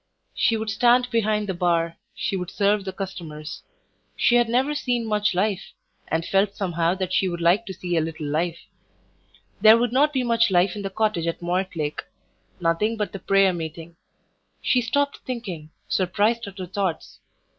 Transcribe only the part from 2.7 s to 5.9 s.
the customers. She had never seen much life,